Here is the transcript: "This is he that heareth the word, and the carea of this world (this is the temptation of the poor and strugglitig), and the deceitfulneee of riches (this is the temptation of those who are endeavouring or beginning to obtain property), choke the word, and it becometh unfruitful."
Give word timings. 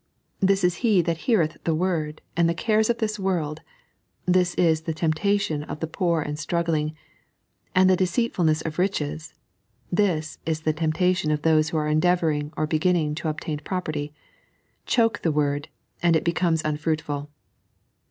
"This 0.49 0.63
is 0.63 0.77
he 0.77 1.03
that 1.03 1.19
heareth 1.29 1.57
the 1.63 1.75
word, 1.75 2.23
and 2.35 2.49
the 2.49 2.55
carea 2.55 2.89
of 2.89 2.97
this 2.97 3.19
world 3.19 3.61
(this 4.25 4.55
is 4.55 4.81
the 4.81 4.95
temptation 4.95 5.61
of 5.63 5.79
the 5.79 5.85
poor 5.85 6.23
and 6.23 6.37
strugglitig), 6.39 6.95
and 7.75 7.87
the 7.87 7.95
deceitfulneee 7.95 8.65
of 8.65 8.79
riches 8.79 9.35
(this 9.91 10.39
is 10.43 10.61
the 10.61 10.73
temptation 10.73 11.29
of 11.29 11.43
those 11.43 11.69
who 11.69 11.77
are 11.77 11.87
endeavouring 11.87 12.51
or 12.57 12.65
beginning 12.65 13.13
to 13.13 13.29
obtain 13.29 13.59
property), 13.59 14.11
choke 14.87 15.19
the 15.21 15.31
word, 15.31 15.67
and 16.01 16.15
it 16.15 16.23
becometh 16.23 16.63
unfruitful." 16.65 17.29